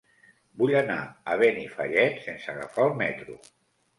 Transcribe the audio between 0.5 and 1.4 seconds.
Vull anar a